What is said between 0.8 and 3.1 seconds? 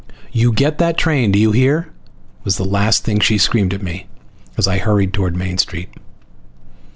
train, do you hear?" was the last